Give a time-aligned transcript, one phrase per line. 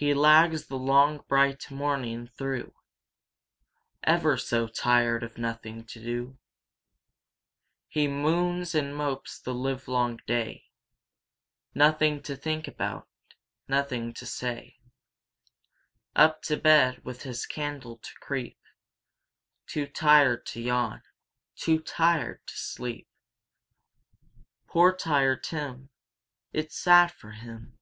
[0.00, 2.72] He lags the long bright morning through,
[4.04, 6.38] Ever so tired of nothing to do;
[7.88, 10.66] He moons and mopes the livelong day,
[11.74, 13.08] Nothing to think about,
[13.66, 14.78] nothing to say;
[16.14, 18.60] Up to bed with his candle to creep,
[19.66, 21.02] Too tired to yawn,
[21.56, 23.08] too tired to sleep:
[24.68, 25.90] Poor Tired Tim!
[26.52, 27.74] It's sad for him.